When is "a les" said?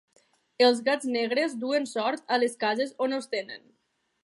2.37-2.59